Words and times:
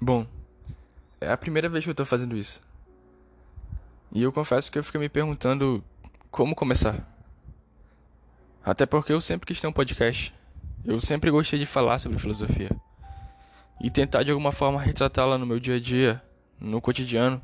Bom, 0.00 0.26
é 1.20 1.30
a 1.30 1.36
primeira 1.36 1.68
vez 1.68 1.84
que 1.84 1.90
eu 1.90 1.94
tô 1.94 2.04
fazendo 2.04 2.36
isso. 2.36 2.62
E 4.12 4.22
eu 4.22 4.32
confesso 4.32 4.70
que 4.70 4.78
eu 4.78 4.84
fico 4.84 4.98
me 4.98 5.08
perguntando 5.08 5.82
como 6.30 6.54
começar. 6.54 7.06
Até 8.64 8.86
porque 8.86 9.12
eu 9.12 9.20
sempre 9.20 9.46
quis 9.46 9.60
ter 9.60 9.66
um 9.66 9.72
podcast. 9.72 10.34
Eu 10.84 11.00
sempre 11.00 11.30
gostei 11.30 11.58
de 11.58 11.66
falar 11.66 11.98
sobre 11.98 12.18
filosofia. 12.18 12.70
E 13.80 13.90
tentar 13.90 14.22
de 14.22 14.30
alguma 14.30 14.52
forma 14.52 14.80
retratá-la 14.80 15.36
no 15.36 15.46
meu 15.46 15.58
dia 15.58 15.76
a 15.76 15.80
dia, 15.80 16.22
no 16.60 16.80
cotidiano 16.80 17.42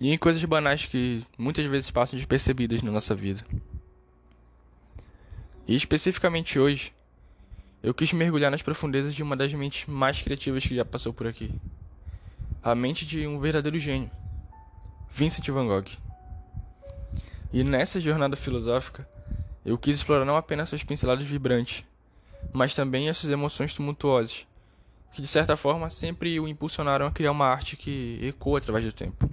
e 0.00 0.12
em 0.12 0.18
coisas 0.18 0.44
banais 0.44 0.86
que 0.86 1.24
muitas 1.38 1.64
vezes 1.64 1.90
passam 1.90 2.18
despercebidas 2.18 2.82
na 2.82 2.90
nossa 2.90 3.14
vida. 3.14 3.42
E 5.66 5.74
especificamente 5.74 6.58
hoje, 6.58 6.92
eu 7.82 7.94
quis 7.94 8.12
mergulhar 8.12 8.50
nas 8.50 8.62
profundezas 8.62 9.14
de 9.14 9.22
uma 9.22 9.36
das 9.36 9.52
mentes 9.54 9.86
mais 9.86 10.20
criativas 10.20 10.66
que 10.66 10.74
já 10.74 10.84
passou 10.84 11.12
por 11.12 11.26
aqui. 11.26 11.54
A 12.62 12.74
mente 12.74 13.06
de 13.06 13.26
um 13.26 13.38
verdadeiro 13.38 13.78
gênio, 13.78 14.10
Vincent 15.08 15.46
van 15.48 15.66
Gogh. 15.66 15.86
E 17.52 17.62
nessa 17.62 18.00
jornada 18.00 18.36
filosófica, 18.36 19.08
eu 19.64 19.78
quis 19.78 19.96
explorar 19.96 20.24
não 20.24 20.36
apenas 20.36 20.68
suas 20.68 20.82
pinceladas 20.82 21.24
vibrantes, 21.24 21.84
mas 22.52 22.74
também 22.74 23.08
as 23.08 23.18
suas 23.18 23.32
emoções 23.32 23.72
tumultuosas, 23.72 24.46
que 25.12 25.22
de 25.22 25.28
certa 25.28 25.56
forma 25.56 25.88
sempre 25.88 26.38
o 26.40 26.48
impulsionaram 26.48 27.06
a 27.06 27.12
criar 27.12 27.30
uma 27.30 27.46
arte 27.46 27.76
que 27.76 28.18
ecoa 28.22 28.58
através 28.58 28.84
do 28.84 28.92
tempo. 28.92 29.30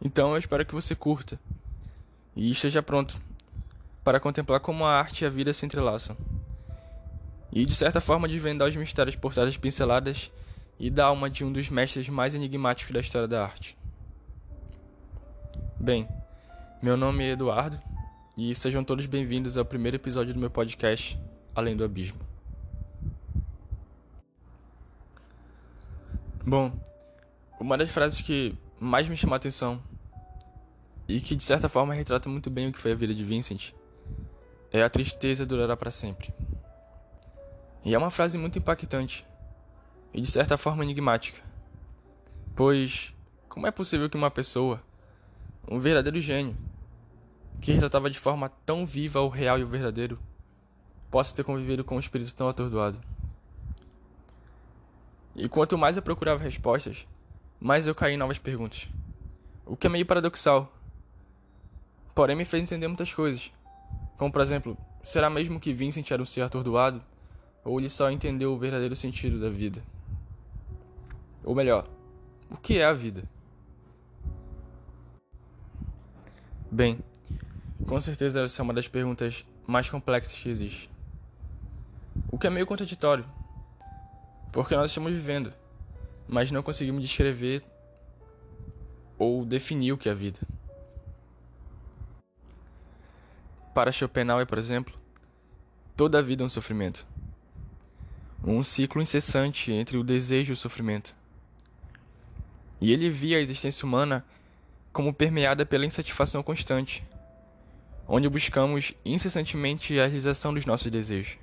Então 0.00 0.32
eu 0.32 0.38
espero 0.38 0.64
que 0.64 0.74
você 0.74 0.94
curta 0.94 1.38
e 2.34 2.50
esteja 2.50 2.82
pronto 2.82 3.20
para 4.02 4.18
contemplar 4.18 4.58
como 4.60 4.84
a 4.84 4.98
arte 4.98 5.22
e 5.22 5.26
a 5.26 5.30
vida 5.30 5.52
se 5.52 5.64
entrelaçam 5.64 6.16
e 7.52 7.66
de 7.66 7.74
certa 7.74 8.00
forma 8.00 8.26
desvendar 8.26 8.68
os 8.68 8.76
mistérios 8.76 9.14
por 9.14 9.34
trás 9.34 9.48
das 9.48 9.56
pinceladas 9.58 10.32
e 10.78 10.90
da 10.90 11.04
alma 11.04 11.28
de 11.28 11.44
um 11.44 11.52
dos 11.52 11.68
mestres 11.68 12.08
mais 12.08 12.34
enigmáticos 12.34 12.92
da 12.92 13.00
história 13.00 13.28
da 13.28 13.44
arte. 13.44 13.76
Bem, 15.78 16.08
meu 16.82 16.96
nome 16.96 17.24
é 17.24 17.30
Eduardo 17.32 17.78
e 18.38 18.54
sejam 18.54 18.82
todos 18.82 19.04
bem-vindos 19.04 19.58
ao 19.58 19.64
primeiro 19.64 19.96
episódio 19.96 20.32
do 20.32 20.40
meu 20.40 20.50
podcast 20.50 21.18
Além 21.54 21.76
do 21.76 21.84
Abismo. 21.84 22.20
Bom, 26.44 26.72
uma 27.60 27.76
das 27.76 27.90
frases 27.90 28.20
que 28.22 28.56
mais 28.80 29.06
me 29.08 29.14
chamou 29.14 29.34
a 29.34 29.36
atenção 29.36 29.80
e 31.06 31.20
que 31.20 31.36
de 31.36 31.44
certa 31.44 31.68
forma 31.68 31.92
retrata 31.92 32.28
muito 32.28 32.48
bem 32.48 32.68
o 32.68 32.72
que 32.72 32.78
foi 32.78 32.92
a 32.92 32.96
vida 32.96 33.14
de 33.14 33.22
Vincent 33.22 33.72
é 34.72 34.82
a 34.82 34.88
tristeza 34.88 35.44
durará 35.44 35.76
para 35.76 35.90
sempre. 35.90 36.32
E 37.84 37.94
é 37.94 37.98
uma 37.98 38.10
frase 38.10 38.38
muito 38.38 38.58
impactante 38.58 39.26
e 40.14 40.20
de 40.20 40.30
certa 40.30 40.56
forma 40.56 40.84
enigmática. 40.84 41.42
Pois 42.54 43.12
como 43.48 43.66
é 43.66 43.70
possível 43.70 44.08
que 44.08 44.16
uma 44.16 44.30
pessoa, 44.30 44.82
um 45.70 45.78
verdadeiro 45.78 46.18
gênio, 46.18 46.56
que 47.60 47.70
retratava 47.70 48.08
de 48.08 48.18
forma 48.18 48.48
tão 48.64 48.86
viva 48.86 49.20
o 49.20 49.28
real 49.28 49.58
e 49.58 49.62
o 49.62 49.66
verdadeiro, 49.66 50.18
possa 51.10 51.36
ter 51.36 51.44
convivido 51.44 51.84
com 51.84 51.96
um 51.96 52.00
espírito 52.00 52.34
tão 52.34 52.48
atordoado? 52.48 52.98
E 55.36 55.48
quanto 55.50 55.76
mais 55.76 55.98
eu 55.98 56.02
procurava 56.02 56.42
respostas, 56.42 57.06
mais 57.60 57.86
eu 57.86 57.94
caí 57.94 58.14
em 58.14 58.16
novas 58.16 58.38
perguntas. 58.38 58.88
O 59.66 59.76
que 59.76 59.86
é 59.86 59.90
meio 59.90 60.06
paradoxal. 60.06 60.72
Porém 62.14 62.34
me 62.34 62.46
fez 62.46 62.62
entender 62.62 62.88
muitas 62.88 63.12
coisas. 63.12 63.52
Como 64.16 64.32
por 64.32 64.40
exemplo, 64.40 64.78
será 65.02 65.28
mesmo 65.28 65.60
que 65.60 65.74
Vincent 65.74 66.10
era 66.10 66.22
um 66.22 66.26
ser 66.26 66.40
atordoado? 66.40 67.02
Ou 67.64 67.78
ele 67.78 67.88
só 67.88 68.10
entendeu 68.10 68.52
o 68.52 68.58
verdadeiro 68.58 68.96
sentido 68.96 69.40
da 69.40 69.48
vida? 69.48 69.82
Ou 71.44 71.54
melhor, 71.54 71.86
o 72.50 72.56
que 72.56 72.78
é 72.78 72.84
a 72.84 72.92
vida? 72.92 73.24
Bem, 76.70 76.98
com 77.86 78.00
certeza 78.00 78.42
essa 78.42 78.62
é 78.62 78.64
uma 78.64 78.74
das 78.74 78.88
perguntas 78.88 79.46
mais 79.66 79.88
complexas 79.88 80.38
que 80.38 80.48
existe. 80.48 80.90
O 82.30 82.38
que 82.38 82.46
é 82.46 82.50
meio 82.50 82.66
contraditório, 82.66 83.24
porque 84.50 84.74
nós 84.74 84.90
estamos 84.90 85.12
vivendo, 85.12 85.52
mas 86.26 86.50
não 86.50 86.62
conseguimos 86.62 87.02
descrever 87.02 87.62
ou 89.18 89.44
definir 89.44 89.92
o 89.92 89.98
que 89.98 90.08
é 90.08 90.12
a 90.12 90.14
vida. 90.14 90.40
Para 93.72 93.92
Schopenhauer, 93.92 94.46
por 94.46 94.58
exemplo, 94.58 94.94
toda 95.96 96.18
a 96.18 96.22
vida 96.22 96.42
é 96.42 96.46
um 96.46 96.48
sofrimento 96.48 97.06
um 98.44 98.62
ciclo 98.62 99.00
incessante 99.00 99.72
entre 99.72 99.96
o 99.96 100.02
desejo 100.02 100.52
e 100.52 100.54
o 100.54 100.56
sofrimento. 100.56 101.14
E 102.80 102.92
ele 102.92 103.08
via 103.08 103.38
a 103.38 103.40
existência 103.40 103.86
humana 103.86 104.24
como 104.92 105.14
permeada 105.14 105.64
pela 105.64 105.86
insatisfação 105.86 106.42
constante, 106.42 107.06
onde 108.08 108.28
buscamos 108.28 108.94
incessantemente 109.04 109.98
a 109.98 110.06
realização 110.06 110.52
dos 110.52 110.66
nossos 110.66 110.90
desejos, 110.90 111.38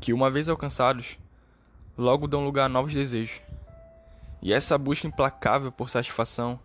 que 0.00 0.12
uma 0.12 0.30
vez 0.30 0.48
alcançados, 0.48 1.18
logo 1.98 2.28
dão 2.28 2.44
lugar 2.44 2.66
a 2.66 2.68
novos 2.68 2.94
desejos. 2.94 3.40
E 4.40 4.52
essa 4.52 4.78
busca 4.78 5.08
implacável 5.08 5.72
por 5.72 5.88
satisfação 5.90 6.60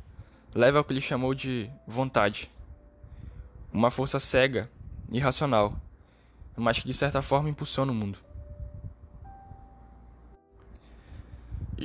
leva 0.53 0.77
ao 0.77 0.83
que 0.83 0.93
ele 0.93 1.01
chamou 1.01 1.33
de 1.33 1.69
vontade, 1.87 2.51
uma 3.73 3.89
força 3.89 4.19
cega, 4.19 4.69
irracional, 5.11 5.75
mas 6.55 6.79
que 6.79 6.87
de 6.87 6.93
certa 6.93 7.21
forma 7.21 7.49
impulsiona 7.49 7.91
o 7.91 7.95
mundo. 7.95 8.28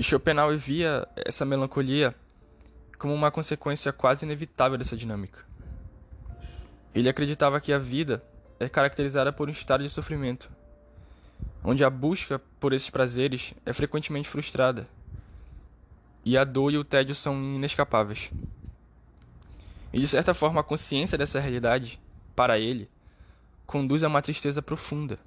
Schopenhauer 0.04 0.58
via 0.58 1.08
essa 1.16 1.44
melancolia 1.46 2.14
como 2.98 3.14
uma 3.14 3.30
consequência 3.30 3.92
quase 3.92 4.24
inevitável 4.26 4.76
dessa 4.76 4.96
dinâmica. 4.96 5.44
Ele 6.94 7.08
acreditava 7.08 7.60
que 7.60 7.72
a 7.72 7.78
vida 7.78 8.22
é 8.60 8.68
caracterizada 8.68 9.32
por 9.32 9.48
um 9.48 9.52
estado 9.52 9.82
de 9.82 9.88
sofrimento, 9.88 10.50
onde 11.64 11.82
a 11.82 11.90
busca 11.90 12.38
por 12.60 12.72
esses 12.72 12.90
prazeres 12.90 13.54
é 13.64 13.72
frequentemente 13.72 14.28
frustrada, 14.28 14.86
e 16.24 16.36
a 16.36 16.44
dor 16.44 16.72
e 16.72 16.78
o 16.78 16.84
tédio 16.84 17.14
são 17.14 17.34
inescapáveis. 17.34 18.30
E 19.92 19.98
de 19.98 20.06
certa 20.06 20.34
forma, 20.34 20.60
a 20.60 20.64
consciência 20.64 21.16
dessa 21.16 21.40
realidade, 21.40 22.00
para 22.36 22.58
ele, 22.58 22.90
conduz 23.66 24.04
a 24.04 24.08
uma 24.08 24.22
tristeza 24.22 24.60
profunda 24.60 25.18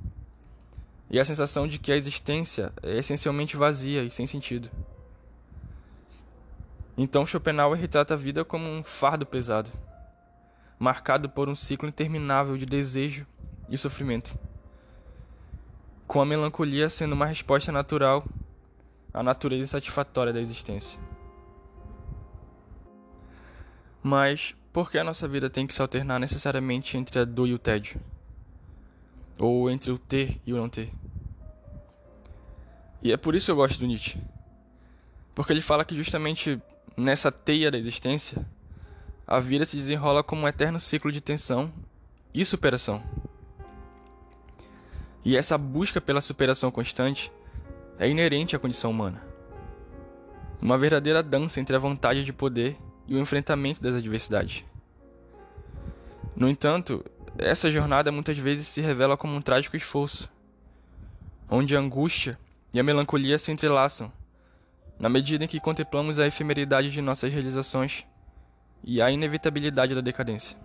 e 1.09 1.19
a 1.19 1.25
sensação 1.25 1.68
de 1.68 1.79
que 1.79 1.91
a 1.91 1.95
existência 1.95 2.72
é 2.84 2.97
essencialmente 2.97 3.56
vazia 3.56 4.03
e 4.03 4.09
sem 4.09 4.28
sentido. 4.28 4.69
Então 6.97 7.25
Schopenhauer 7.25 7.79
retrata 7.79 8.13
a 8.13 8.18
vida 8.18 8.44
como 8.44 8.68
um 8.69 8.84
fardo 8.84 9.25
pesado, 9.25 9.69
marcado 10.79 11.29
por 11.29 11.47
um 11.47 11.56
ciclo 11.56 11.88
interminável 11.88 12.57
de 12.57 12.66
desejo 12.66 13.25
e 13.69 13.78
sofrimento, 13.78 14.38
com 16.07 16.19
a 16.19 16.25
melancolia 16.25 16.90
sendo 16.90 17.13
uma 17.13 17.25
resposta 17.25 17.72
natural 17.72 18.25
à 19.13 19.22
natureza 19.22 19.68
satisfatória 19.68 20.34
da 20.34 20.41
existência. 20.41 21.00
Mas 24.01 24.56
por 24.72 24.89
que 24.89 24.97
a 24.97 25.03
nossa 25.03 25.28
vida 25.28 25.50
tem 25.50 25.68
que 25.68 25.74
se 25.74 25.81
alternar 25.81 26.19
necessariamente 26.19 26.97
entre 26.97 27.19
a 27.19 27.25
dor 27.25 27.47
e 27.47 27.53
o 27.53 27.59
tédio? 27.59 28.00
Ou 29.38 29.70
entre 29.70 29.92
o 29.92 29.98
ter 29.98 30.40
e 30.46 30.53
o 30.53 30.58
não 30.58 30.70
ter. 30.70 30.92
E 33.02 33.12
é 33.12 33.18
por 33.18 33.36
isso 33.36 33.46
que 33.46 33.52
eu 33.52 33.56
gosto 33.56 33.80
do 33.80 33.86
Nietzsche. 33.86 34.18
Porque 35.36 35.53
ele 35.53 35.62
fala 35.62 35.86
que 35.86 35.96
justamente 35.96 36.59
nessa 36.96 37.31
teia 37.31 37.70
da 37.70 37.78
existência, 37.78 38.46
a 39.25 39.40
vida 39.40 39.66
se 39.66 39.78
desenrola 39.78 40.24
como 40.24 40.44
um 40.44 40.48
eterno 40.48 40.80
ciclo 40.80 41.12
de 41.12 41.22
tensão 41.22 41.72
e 42.34 42.44
superação. 42.44 43.03
E 45.24 45.36
essa 45.36 45.58
busca 45.58 46.02
pela 46.02 46.22
superação 46.22 46.72
constante 46.72 47.31
é 48.00 48.10
inerente 48.10 48.56
à 48.56 48.60
condição 48.60 48.92
humana. 48.92 49.22
Uma 50.62 50.78
verdadeira 50.78 51.22
dança 51.22 51.60
entre 51.60 51.75
a 51.75 51.80
vontade 51.80 52.24
de 52.24 52.33
poder 52.33 52.78
e 53.07 53.13
o 53.13 53.19
enfrentamento 53.19 53.81
das 53.81 53.95
adversidades. 53.95 54.63
No 56.36 56.50
entanto, 56.50 57.04
essa 57.38 57.72
jornada 57.72 58.12
muitas 58.12 58.38
vezes 58.38 58.68
se 58.68 58.81
revela 58.81 59.16
como 59.16 59.36
um 59.36 59.42
trágico 59.42 59.78
esforço, 59.78 60.30
onde 61.50 61.75
a 61.75 61.80
angústia 61.80 62.38
e 62.74 62.80
a 62.80 62.84
melancolia 62.84 63.38
se 63.38 63.51
entrelaçam, 63.51 64.12
na 65.00 65.07
medida 65.07 65.44
em 65.44 65.48
que 65.48 65.60
contemplamos 65.60 66.18
a 66.18 66.25
efemeridade 66.25 66.92
de 66.92 67.01
nossas 67.01 67.31
realizações 67.31 68.06
e 68.84 69.01
a 69.01 69.12
inevitabilidade 69.12 69.94
da 69.94 70.01
decadência. 70.01 70.57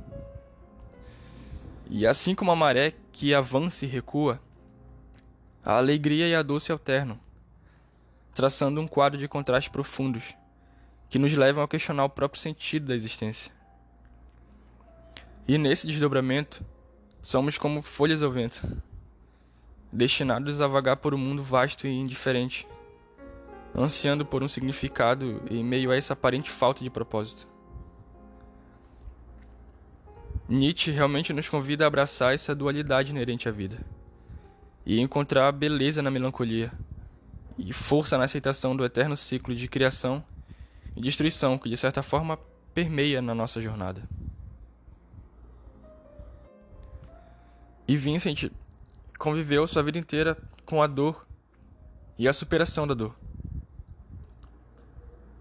E 1.90 2.06
assim 2.06 2.34
como 2.34 2.50
a 2.50 2.56
maré 2.56 2.94
que 3.12 3.34
avança 3.34 3.84
e 3.84 3.88
recua, 3.88 4.40
a 5.62 5.76
alegria 5.76 6.26
e 6.26 6.34
a 6.34 6.42
dor 6.42 6.58
se 6.58 6.72
alternam, 6.72 7.20
traçando 8.34 8.80
um 8.80 8.88
quadro 8.88 9.18
de 9.18 9.28
contrastes 9.28 9.70
profundos 9.70 10.34
que 11.10 11.18
nos 11.18 11.34
levam 11.34 11.62
a 11.62 11.68
questionar 11.68 12.06
o 12.06 12.08
próprio 12.08 12.40
sentido 12.40 12.86
da 12.86 12.94
existência. 12.94 13.52
E 15.46 15.58
nesse 15.58 15.86
desdobramento, 15.86 16.64
somos 17.20 17.58
como 17.58 17.82
folhas 17.82 18.22
ao 18.22 18.30
vento, 18.30 18.60
destinados 19.92 20.60
a 20.60 20.68
vagar 20.68 20.96
por 20.98 21.14
um 21.14 21.18
mundo 21.18 21.42
vasto 21.42 21.86
e 21.86 21.90
indiferente, 21.90 22.66
ansiando 23.74 24.24
por 24.24 24.42
um 24.42 24.48
significado 24.48 25.42
em 25.50 25.64
meio 25.64 25.90
a 25.90 25.96
essa 25.96 26.12
aparente 26.12 26.50
falta 26.50 26.84
de 26.84 26.90
propósito. 26.90 27.46
Nietzsche 30.48 30.90
realmente 30.90 31.32
nos 31.32 31.48
convida 31.48 31.84
a 31.84 31.86
abraçar 31.86 32.34
essa 32.34 32.54
dualidade 32.54 33.10
inerente 33.10 33.48
à 33.48 33.52
vida 33.52 33.78
e 34.84 35.00
encontrar 35.00 35.50
beleza 35.52 36.02
na 36.02 36.10
melancolia 36.10 36.72
e 37.58 37.72
força 37.72 38.18
na 38.18 38.24
aceitação 38.24 38.76
do 38.76 38.84
eterno 38.84 39.16
ciclo 39.16 39.54
de 39.54 39.68
criação 39.68 40.24
e 40.94 41.00
destruição 41.00 41.58
que, 41.58 41.68
de 41.68 41.76
certa 41.76 42.02
forma, 42.02 42.38
permeia 42.74 43.22
na 43.22 43.34
nossa 43.34 43.60
jornada. 43.60 44.02
E 47.86 47.96
Vincent 47.96 48.50
conviveu 49.18 49.66
sua 49.66 49.82
vida 49.82 49.98
inteira 49.98 50.36
com 50.64 50.82
a 50.82 50.86
dor 50.86 51.26
e 52.18 52.28
a 52.28 52.32
superação 52.32 52.86
da 52.86 52.94
dor. 52.94 53.14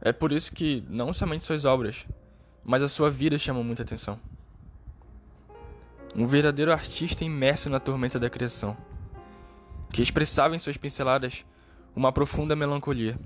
É 0.01 0.11
por 0.11 0.31
isso 0.31 0.51
que 0.51 0.83
não 0.89 1.13
somente 1.13 1.43
suas 1.43 1.63
obras, 1.63 2.07
mas 2.65 2.81
a 2.81 2.88
sua 2.88 3.09
vida 3.09 3.38
chamam 3.38 3.63
muita 3.63 3.83
atenção. 3.83 4.19
Um 6.15 6.25
verdadeiro 6.25 6.71
artista 6.71 7.23
imerso 7.23 7.69
na 7.69 7.79
tormenta 7.79 8.19
da 8.19 8.29
criação, 8.29 8.75
que 9.91 10.01
expressava 10.01 10.55
em 10.55 10.59
suas 10.59 10.77
pinceladas 10.77 11.45
uma 11.95 12.11
profunda 12.11 12.55
melancolia. 12.55 13.17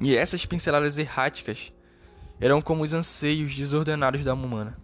E 0.00 0.14
essas 0.14 0.46
pinceladas 0.46 0.96
erráticas 0.98 1.72
eram 2.40 2.62
como 2.62 2.84
os 2.84 2.94
anseios 2.94 3.54
desordenados 3.54 4.24
da 4.24 4.30
alma 4.30 4.46
humana, 4.46 4.78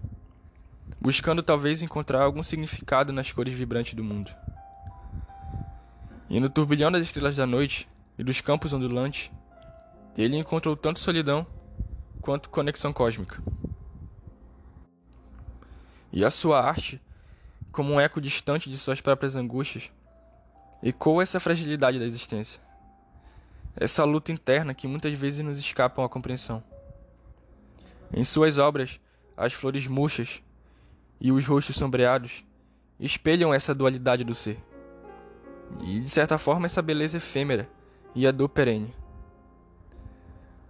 buscando 1.01 1.43
talvez 1.43 1.83
encontrar 1.83 2.23
algum 2.23 2.43
significado 2.43 3.13
nas 3.13 3.33
cores 3.33 3.55
vibrantes 3.55 3.95
do 3.95 4.05
mundo. 4.05 4.31
E 6.29 6.41
no 6.41 6.49
turbilhão 6.49 6.91
das 6.91 7.05
estrelas 7.05 7.37
da 7.37 7.47
noite 7.47 7.89
e 8.19 8.25
dos 8.25 8.41
campos 8.41 8.73
ondulantes, 8.73 9.31
ele 10.17 10.37
encontrou 10.37 10.77
tanto 10.77 11.01
solidão 11.01 11.47
quanto 12.21 12.49
conexão 12.49 12.93
cósmica. 12.93 13.43
E 16.13 16.25
a 16.25 16.31
sua 16.31 16.61
arte, 16.61 17.03
como 17.73 17.95
um 17.95 18.01
eco 18.01 18.21
distante 18.21 18.71
de 18.71 18.79
suas 18.79 19.01
próprias 19.01 19.35
angústias, 19.35 19.91
ecoa 20.83 21.23
essa 21.23 21.41
fragilidade 21.41 21.99
da 21.99 22.05
existência. 22.05 22.61
Essa 23.77 24.05
luta 24.05 24.31
interna 24.31 24.73
que 24.73 24.87
muitas 24.87 25.13
vezes 25.15 25.41
nos 25.41 25.59
escapam 25.59 26.05
à 26.05 26.09
compreensão. 26.09 26.63
Em 28.13 28.23
suas 28.23 28.59
obras, 28.59 29.01
as 29.37 29.53
flores 29.53 29.89
murchas 29.89 30.41
e 31.25 31.33
os 31.33 31.47
rostos 31.47 31.77
sombreados 31.77 32.45
espelham 33.01 33.55
essa 33.55 33.75
dualidade 33.75 34.25
do 34.25 34.35
ser. 34.35 34.59
E, 35.81 35.99
de 35.99 36.11
certa 36.11 36.37
forma, 36.37 36.67
essa 36.67 36.83
beleza 36.83 37.17
efêmera 37.17 37.67
e 38.15 38.27
a 38.27 38.31
dor 38.31 38.51
perene. 38.51 38.95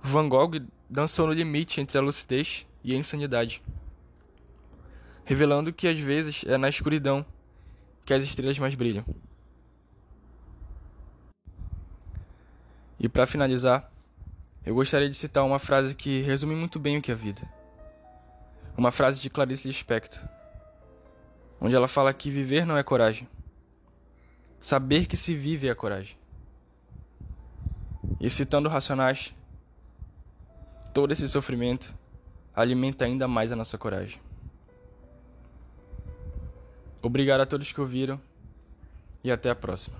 Van 0.00 0.28
Gogh 0.28 0.64
dançou 0.88 1.26
no 1.26 1.32
limite 1.32 1.80
entre 1.80 1.98
a 1.98 2.00
lucidez 2.00 2.64
e 2.84 2.94
a 2.94 2.96
insanidade, 2.96 3.60
revelando 5.24 5.72
que 5.72 5.88
às 5.88 5.98
vezes 5.98 6.44
é 6.46 6.56
na 6.56 6.68
escuridão 6.68 7.26
que 8.06 8.14
as 8.14 8.22
estrelas 8.22 8.56
mais 8.56 8.76
brilham. 8.76 9.04
E 13.00 13.08
para 13.08 13.26
finalizar, 13.26 13.90
eu 14.64 14.76
gostaria 14.76 15.08
de 15.08 15.16
citar 15.16 15.44
uma 15.44 15.58
frase 15.58 15.96
que 15.96 16.20
resume 16.20 16.54
muito 16.54 16.78
bem 16.78 16.96
o 16.96 17.02
que 17.02 17.10
é 17.10 17.14
a 17.14 17.16
vida. 17.16 17.42
Uma 18.76 18.92
frase 18.92 19.20
de 19.20 19.28
Clarice 19.28 19.66
Lispector, 19.66 20.22
onde 21.64 21.75
ela 21.75 21.88
fala 21.88 22.12
que 22.12 22.31
viver 22.31 22.66
não 22.66 22.76
é 22.76 22.82
coragem. 22.82 23.26
Saber 24.61 25.06
que 25.06 25.16
se 25.16 25.34
vive 25.34 25.66
é 25.66 25.75
coragem. 25.75 26.14
E 28.20 28.28
citando 28.28 28.69
Racionais, 28.69 29.34
todo 30.93 31.11
esse 31.11 31.26
sofrimento 31.26 31.94
alimenta 32.55 33.06
ainda 33.06 33.26
mais 33.26 33.50
a 33.50 33.56
nossa 33.56 33.78
coragem. 33.78 34.20
Obrigado 37.00 37.40
a 37.40 37.46
todos 37.46 37.72
que 37.72 37.81
ouviram 37.81 38.20
e 39.22 39.32
até 39.32 39.49
a 39.49 39.55
próxima. 39.55 39.96